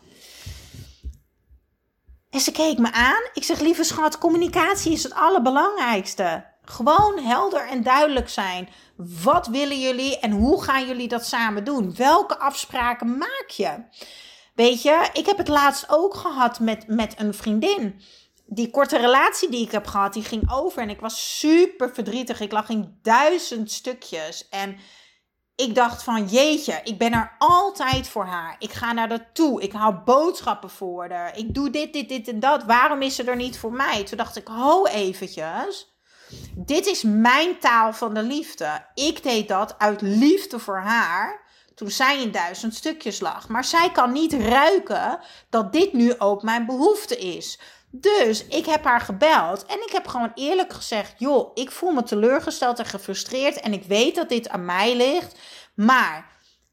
En 2.32 2.40
ze 2.40 2.52
keek 2.52 2.78
me 2.78 2.92
aan. 2.92 3.22
Ik 3.32 3.44
zeg, 3.44 3.60
lieve 3.60 3.84
schat, 3.84 4.18
communicatie 4.18 4.92
is 4.92 5.02
het 5.02 5.14
allerbelangrijkste. 5.14 6.44
Gewoon 6.64 7.18
helder 7.18 7.68
en 7.68 7.82
duidelijk 7.82 8.28
zijn. 8.28 8.68
Wat 8.96 9.46
willen 9.46 9.80
jullie 9.80 10.18
en 10.18 10.30
hoe 10.30 10.62
gaan 10.62 10.86
jullie 10.86 11.08
dat 11.08 11.26
samen 11.26 11.64
doen? 11.64 11.94
Welke 11.94 12.38
afspraken 12.38 13.18
maak 13.18 13.46
je? 13.48 13.84
Weet 14.54 14.82
je, 14.82 15.08
ik 15.12 15.26
heb 15.26 15.38
het 15.38 15.48
laatst 15.48 15.84
ook 15.88 16.14
gehad 16.14 16.60
met, 16.60 16.88
met 16.88 17.14
een 17.18 17.34
vriendin. 17.34 18.00
Die 18.46 18.70
korte 18.70 18.98
relatie 18.98 19.50
die 19.50 19.64
ik 19.64 19.72
heb 19.72 19.86
gehad, 19.86 20.12
die 20.12 20.24
ging 20.24 20.52
over 20.52 20.82
en 20.82 20.90
ik 20.90 21.00
was 21.00 21.38
super 21.38 21.94
verdrietig. 21.94 22.40
Ik 22.40 22.52
lag 22.52 22.68
in 22.68 22.98
duizend 23.02 23.70
stukjes. 23.70 24.48
En 24.48 24.76
ik 25.56 25.74
dacht 25.74 26.02
van 26.02 26.26
jeetje, 26.26 26.80
ik 26.84 26.98
ben 26.98 27.12
er 27.12 27.32
altijd 27.38 28.08
voor 28.08 28.24
haar. 28.24 28.56
Ik 28.58 28.72
ga 28.72 28.92
naar 28.92 29.08
haar 29.08 29.32
toe. 29.32 29.62
Ik 29.62 29.72
haal 29.72 30.02
boodschappen 30.04 30.70
voor 30.70 31.10
haar. 31.10 31.36
Ik 31.36 31.54
doe 31.54 31.70
dit, 31.70 31.92
dit, 31.92 32.08
dit 32.08 32.28
en 32.28 32.40
dat. 32.40 32.64
Waarom 32.64 33.02
is 33.02 33.14
ze 33.14 33.24
er 33.24 33.36
niet 33.36 33.58
voor 33.58 33.72
mij? 33.72 34.04
Toen 34.04 34.16
dacht 34.16 34.36
ik, 34.36 34.46
ho 34.46 34.86
eventjes. 34.86 35.90
Dit 36.54 36.86
is 36.86 37.02
mijn 37.02 37.58
taal 37.58 37.92
van 37.92 38.14
de 38.14 38.22
liefde. 38.22 38.86
Ik 38.94 39.22
deed 39.22 39.48
dat 39.48 39.78
uit 39.78 40.00
liefde 40.00 40.58
voor 40.58 40.78
haar 40.78 41.40
toen 41.74 41.90
zij 41.90 42.22
in 42.22 42.30
duizend 42.30 42.74
stukjes 42.74 43.20
lag. 43.20 43.48
Maar 43.48 43.64
zij 43.64 43.90
kan 43.92 44.12
niet 44.12 44.32
ruiken 44.32 45.20
dat 45.50 45.72
dit 45.72 45.92
nu 45.92 46.18
ook 46.18 46.42
mijn 46.42 46.66
behoefte 46.66 47.18
is. 47.18 47.60
Dus 47.94 48.46
ik 48.46 48.66
heb 48.66 48.84
haar 48.84 49.00
gebeld 49.00 49.66
en 49.66 49.82
ik 49.82 49.92
heb 49.92 50.06
gewoon 50.06 50.32
eerlijk 50.34 50.72
gezegd: 50.72 51.14
joh, 51.18 51.50
ik 51.54 51.70
voel 51.70 51.92
me 51.92 52.02
teleurgesteld 52.02 52.78
en 52.78 52.86
gefrustreerd 52.86 53.60
en 53.60 53.72
ik 53.72 53.84
weet 53.84 54.14
dat 54.14 54.28
dit 54.28 54.48
aan 54.48 54.64
mij 54.64 54.96
ligt. 54.96 55.38
Maar 55.74 56.30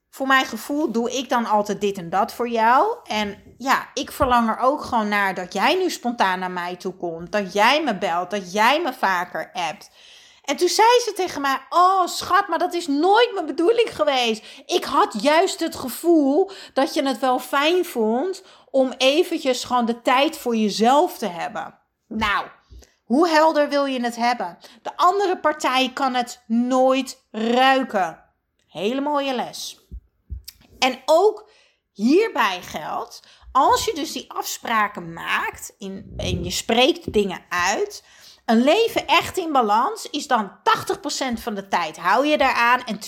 voor 0.10 0.28
mijn 0.28 0.46
gevoel 0.46 0.92
doe 0.92 1.18
ik 1.18 1.30
dan 1.30 1.46
altijd 1.46 1.82
dit 1.82 1.98
en 1.98 2.10
dat 2.10 2.34
voor 2.34 2.50
jou. 2.50 2.98
En 3.04 3.56
ja, 3.58 3.90
ik 3.94 4.12
verlang 4.12 4.50
er 4.50 4.60
ook 4.60 4.82
gewoon 4.82 5.08
naar 5.08 5.34
dat 5.34 5.54
jij 5.54 5.76
nu 5.76 5.90
spontaan 5.90 6.40
naar 6.40 6.52
mij 6.52 6.76
toe 6.76 6.94
komt. 6.94 7.32
Dat 7.32 7.54
jij 7.54 7.84
me 7.84 7.98
belt, 7.98 8.32
dat 8.32 8.54
jij 8.54 8.82
me 8.82 8.94
vaker 8.94 9.50
appt. 9.54 9.90
En 10.50 10.56
toen 10.56 10.68
zei 10.68 10.88
ze 11.04 11.14
tegen 11.16 11.42
mij: 11.42 11.60
Oh, 11.70 12.08
schat, 12.08 12.48
maar 12.48 12.60
dat 12.60 12.74
is 12.74 12.88
nooit 12.88 13.32
mijn 13.34 13.46
bedoeling 13.46 13.96
geweest. 13.96 14.44
Ik 14.66 14.84
had 14.84 15.22
juist 15.22 15.60
het 15.60 15.76
gevoel 15.76 16.52
dat 16.74 16.94
je 16.94 17.08
het 17.08 17.20
wel 17.20 17.40
fijn 17.40 17.86
vond 17.86 18.44
om 18.72 18.94
eventjes 18.98 19.64
gewoon 19.64 19.86
de 19.86 20.02
tijd 20.02 20.38
voor 20.38 20.56
jezelf 20.56 21.18
te 21.18 21.28
hebben. 21.28 21.80
Nou, 22.08 22.48
hoe 23.04 23.28
helder 23.28 23.70
wil 23.70 23.86
je 23.86 24.02
het 24.02 24.16
hebben? 24.16 24.58
De 24.82 24.98
andere 24.98 25.38
partij 25.38 25.92
kan 25.94 26.14
het 26.14 26.44
nooit 26.48 27.26
ruiken. 27.32 28.24
Hele 28.68 29.02
mooie 29.02 29.36
les. 29.36 29.80
En 30.80 31.02
ook 31.06 31.50
hierbij 31.92 32.62
geldt, 32.62 33.22
als 33.52 33.86
je 33.86 33.94
dus 33.94 34.12
die 34.12 34.32
afspraken 34.32 35.14
maakt 35.14 35.76
en 36.18 36.44
je 36.44 36.52
spreekt 36.52 37.14
dingen 37.14 37.42
uit, 37.50 38.04
een 38.50 38.64
leven 38.64 39.08
echt 39.08 39.38
in 39.38 39.52
balans 39.52 40.10
is 40.10 40.28
dan 40.28 40.52
80% 41.38 41.42
van 41.42 41.56
de 41.56 41.68
tijd 41.68 41.98
hou 41.98 42.28
je 42.28 42.38
daaraan 42.38 42.84
en 42.86 43.00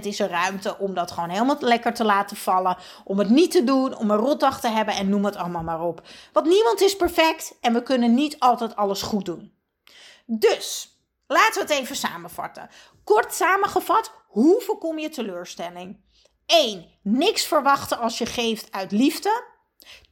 is 0.00 0.20
er 0.20 0.28
ruimte 0.28 0.78
om 0.78 0.94
dat 0.94 1.10
gewoon 1.10 1.28
helemaal 1.28 1.56
lekker 1.60 1.94
te 1.94 2.04
laten 2.04 2.36
vallen, 2.36 2.76
om 3.04 3.18
het 3.18 3.28
niet 3.28 3.50
te 3.50 3.64
doen, 3.64 3.96
om 3.96 4.10
een 4.10 4.16
rotdag 4.16 4.60
te 4.60 4.68
hebben 4.68 4.94
en 4.94 5.08
noem 5.08 5.24
het 5.24 5.36
allemaal 5.36 5.62
maar 5.62 5.80
op. 5.80 6.02
Want 6.32 6.46
niemand 6.46 6.80
is 6.80 6.96
perfect 6.96 7.54
en 7.60 7.72
we 7.72 7.82
kunnen 7.82 8.14
niet 8.14 8.38
altijd 8.38 8.76
alles 8.76 9.02
goed 9.02 9.24
doen. 9.24 9.52
Dus, 10.26 10.98
laten 11.26 11.66
we 11.66 11.72
het 11.72 11.80
even 11.82 11.96
samenvatten. 11.96 12.68
Kort 13.04 13.34
samengevat, 13.34 14.12
hoe 14.26 14.60
voorkom 14.60 14.98
je 14.98 15.08
teleurstelling? 15.08 16.00
1. 16.46 16.86
Niks 17.02 17.46
verwachten 17.46 17.98
als 17.98 18.18
je 18.18 18.26
geeft 18.26 18.72
uit 18.72 18.92
liefde. 18.92 19.44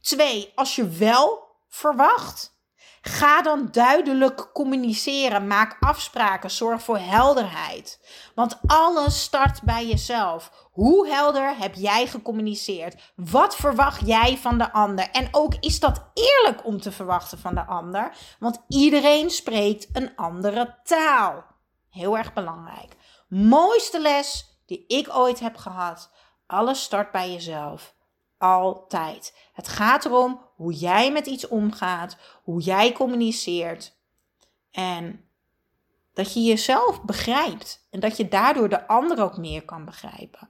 2. 0.01 0.51
Als 0.55 0.75
je 0.75 0.87
wel 0.87 1.43
verwacht. 1.67 2.54
Ga 3.07 3.41
dan 3.41 3.67
duidelijk 3.71 4.49
communiceren. 4.53 5.47
Maak 5.47 5.77
afspraken. 5.79 6.51
Zorg 6.51 6.81
voor 6.81 6.97
helderheid. 6.97 7.99
Want 8.35 8.59
alles 8.65 9.21
start 9.21 9.61
bij 9.61 9.87
jezelf. 9.87 10.69
Hoe 10.71 11.07
helder 11.07 11.57
heb 11.57 11.75
jij 11.75 12.07
gecommuniceerd? 12.07 13.13
Wat 13.15 13.55
verwacht 13.55 14.07
jij 14.07 14.37
van 14.37 14.57
de 14.57 14.71
ander? 14.71 15.09
En 15.11 15.27
ook 15.31 15.53
is 15.59 15.79
dat 15.79 16.05
eerlijk 16.13 16.65
om 16.65 16.81
te 16.81 16.91
verwachten 16.91 17.39
van 17.39 17.55
de 17.55 17.65
ander? 17.65 18.11
Want 18.39 18.63
iedereen 18.67 19.29
spreekt 19.29 19.87
een 19.93 20.15
andere 20.15 20.79
taal. 20.83 21.43
Heel 21.89 22.17
erg 22.17 22.33
belangrijk. 22.33 22.95
Mooiste 23.27 24.01
les 24.01 24.59
die 24.65 24.85
ik 24.87 25.15
ooit 25.15 25.39
heb 25.39 25.57
gehad. 25.57 26.11
Alles 26.47 26.83
start 26.83 27.11
bij 27.11 27.31
jezelf. 27.31 27.94
Altijd. 28.37 29.49
Het 29.53 29.67
gaat 29.67 30.05
erom 30.05 30.41
hoe 30.55 30.73
jij 30.73 31.11
met 31.11 31.25
iets 31.25 31.47
omgaat, 31.47 32.17
hoe 32.43 32.61
jij 32.61 32.91
communiceert. 32.91 33.97
En 34.71 35.29
dat 36.13 36.33
je 36.33 36.43
jezelf 36.43 37.03
begrijpt. 37.03 37.87
En 37.91 37.99
dat 37.99 38.17
je 38.17 38.27
daardoor 38.27 38.69
de 38.69 38.87
ander 38.87 39.23
ook 39.23 39.37
meer 39.37 39.65
kan 39.65 39.85
begrijpen. 39.85 40.49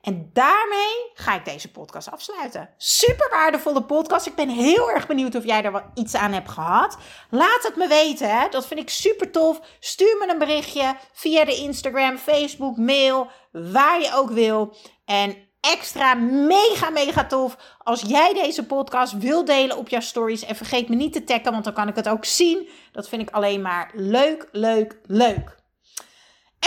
En 0.00 0.30
daarmee 0.32 1.10
ga 1.14 1.34
ik 1.34 1.44
deze 1.44 1.70
podcast 1.70 2.10
afsluiten. 2.10 2.70
Super 2.76 3.30
waardevolle 3.30 3.82
podcast. 3.82 4.26
Ik 4.26 4.34
ben 4.34 4.48
heel 4.48 4.90
erg 4.90 5.06
benieuwd 5.06 5.34
of 5.34 5.44
jij 5.44 5.62
er 5.62 5.72
wat 5.72 5.84
iets 5.94 6.14
aan 6.14 6.32
hebt 6.32 6.50
gehad. 6.50 6.98
Laat 7.30 7.62
het 7.62 7.76
me 7.76 7.88
weten. 7.88 8.38
Hè? 8.38 8.48
Dat 8.48 8.66
vind 8.66 8.80
ik 8.80 8.90
super 8.90 9.30
tof. 9.30 9.60
Stuur 9.80 10.16
me 10.18 10.32
een 10.32 10.38
berichtje 10.38 10.96
via 11.12 11.44
de 11.44 11.56
Instagram, 11.56 12.16
Facebook, 12.18 12.76
mail, 12.76 13.30
waar 13.52 14.00
je 14.00 14.14
ook 14.14 14.30
wil. 14.30 14.76
En 15.04 15.36
extra 15.72 16.14
mega, 16.14 16.90
mega 16.90 17.24
tof 17.26 17.56
als 17.78 18.00
jij 18.06 18.34
deze 18.34 18.66
podcast 18.66 19.18
wil 19.18 19.44
delen 19.44 19.76
op 19.76 19.88
jouw 19.88 20.00
stories. 20.00 20.44
En 20.44 20.56
vergeet 20.56 20.88
me 20.88 20.94
niet 20.94 21.12
te 21.12 21.24
taggen, 21.24 21.52
want 21.52 21.64
dan 21.64 21.72
kan 21.72 21.88
ik 21.88 21.96
het 21.96 22.08
ook 22.08 22.24
zien. 22.24 22.68
Dat 22.92 23.08
vind 23.08 23.22
ik 23.22 23.30
alleen 23.30 23.62
maar 23.62 23.90
leuk, 23.94 24.48
leuk, 24.52 24.98
leuk. 25.06 25.62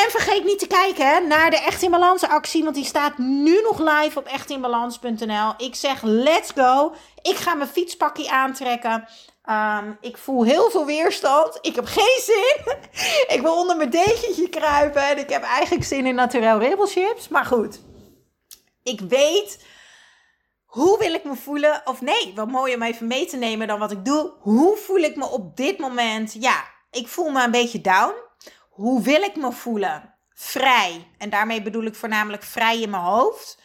En 0.03 0.11
vergeet 0.11 0.43
niet 0.43 0.59
te 0.59 0.67
kijken 0.67 1.27
naar 1.27 1.49
de 1.49 1.57
Echt 1.57 1.81
in 1.81 1.91
Balans 1.91 2.23
actie, 2.23 2.63
want 2.63 2.75
die 2.75 2.85
staat 2.85 3.17
nu 3.17 3.61
nog 3.61 3.79
live 3.79 4.19
op 4.19 4.25
echtinbalans.nl. 4.25 5.53
Ik 5.57 5.75
zeg 5.75 6.01
let's 6.01 6.51
go. 6.55 6.93
Ik 7.21 7.35
ga 7.35 7.53
mijn 7.53 7.69
fietspakje 7.69 8.29
aantrekken. 8.29 9.07
Ehm, 9.43 9.91
ik 10.01 10.17
voel 10.17 10.43
heel 10.43 10.69
veel 10.69 10.85
weerstand. 10.85 11.57
Ik 11.61 11.75
heb 11.75 11.85
geen 11.85 12.21
zin. 12.23 12.75
ik 13.35 13.39
wil 13.41 13.57
onder 13.57 13.77
mijn 13.77 13.89
dekentje 13.89 14.49
kruipen. 14.49 15.07
En 15.07 15.17
ik 15.17 15.29
heb 15.29 15.43
eigenlijk 15.43 15.85
zin 15.85 16.05
in 16.05 16.15
naturel 16.15 16.59
ribbelchips. 16.59 17.27
Maar 17.27 17.45
goed, 17.45 17.79
ik 18.87 18.99
weet 18.99 19.65
hoe 20.65 20.97
wil 20.97 21.13
ik 21.13 21.23
me 21.23 21.35
voelen. 21.35 21.81
Of 21.85 22.01
nee, 22.01 22.31
wat 22.35 22.47
mooi 22.47 22.75
om 22.75 22.81
even 22.81 23.07
mee 23.07 23.25
te 23.25 23.37
nemen 23.37 23.67
dan 23.67 23.79
wat 23.79 23.91
ik 23.91 24.05
doe. 24.05 24.33
Hoe 24.39 24.77
voel 24.77 24.97
ik 24.97 25.15
me 25.15 25.25
op 25.25 25.57
dit 25.57 25.77
moment? 25.77 26.33
Ja, 26.33 26.63
ik 26.91 27.07
voel 27.07 27.29
me 27.29 27.43
een 27.43 27.51
beetje 27.51 27.81
down. 27.81 28.13
Hoe 28.69 29.01
wil 29.01 29.21
ik 29.21 29.35
me 29.35 29.51
voelen? 29.51 30.15
Vrij. 30.33 31.11
En 31.17 31.29
daarmee 31.29 31.61
bedoel 31.61 31.83
ik 31.83 31.95
voornamelijk 31.95 32.43
vrij 32.43 32.81
in 32.81 32.89
mijn 32.89 33.03
hoofd. 33.03 33.61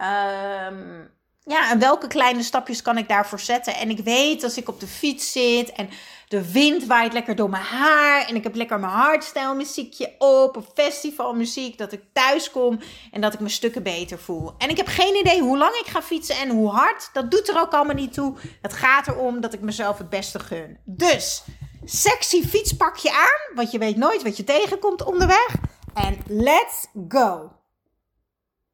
Um, 0.00 1.13
ja, 1.44 1.70
en 1.70 1.78
welke 1.78 2.06
kleine 2.06 2.42
stapjes 2.42 2.82
kan 2.82 2.98
ik 2.98 3.08
daarvoor 3.08 3.40
zetten? 3.40 3.76
En 3.76 3.90
ik 3.90 3.98
weet 3.98 4.42
als 4.42 4.56
ik 4.56 4.68
op 4.68 4.80
de 4.80 4.86
fiets 4.86 5.32
zit 5.32 5.72
en 5.72 5.88
de 6.28 6.52
wind 6.52 6.86
waait 6.86 7.12
lekker 7.12 7.36
door 7.36 7.50
mijn 7.50 7.62
haar 7.62 8.28
en 8.28 8.34
ik 8.34 8.42
heb 8.42 8.54
lekker 8.54 8.80
mijn 8.80 8.92
hardstyle 8.92 9.54
muziekje 9.54 10.14
op 10.18 10.56
of 10.56 10.66
festivalmuziek, 10.74 11.78
dat 11.78 11.92
ik 11.92 12.02
thuis 12.12 12.50
kom 12.50 12.78
en 13.12 13.20
dat 13.20 13.34
ik 13.34 13.40
me 13.40 13.48
stukken 13.48 13.82
beter 13.82 14.18
voel. 14.18 14.54
En 14.58 14.68
ik 14.68 14.76
heb 14.76 14.86
geen 14.86 15.16
idee 15.16 15.40
hoe 15.40 15.58
lang 15.58 15.74
ik 15.74 15.86
ga 15.86 16.02
fietsen 16.02 16.36
en 16.36 16.50
hoe 16.50 16.68
hard. 16.68 17.10
Dat 17.12 17.30
doet 17.30 17.48
er 17.48 17.60
ook 17.60 17.72
allemaal 17.72 17.94
niet 17.94 18.12
toe. 18.12 18.34
Het 18.62 18.72
gaat 18.72 19.08
erom 19.08 19.40
dat 19.40 19.52
ik 19.52 19.60
mezelf 19.60 19.98
het 19.98 20.10
beste 20.10 20.38
gun. 20.38 20.78
Dus, 20.84 21.44
sexy 21.84 22.42
fietspakje 22.42 23.12
aan, 23.12 23.54
want 23.54 23.70
je 23.70 23.78
weet 23.78 23.96
nooit 23.96 24.22
wat 24.22 24.36
je 24.36 24.44
tegenkomt 24.44 25.04
onderweg. 25.04 25.54
En 25.94 26.18
let's 26.26 26.86
go! 27.08 27.50